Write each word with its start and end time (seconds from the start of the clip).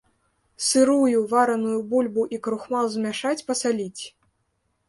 Сырую, 0.67 1.19
вараную 1.33 1.75
бульбу 1.91 2.25
і 2.37 2.39
крухмал 2.49 2.91
змяшаць, 2.95 3.45
пасаліць. 3.51 4.03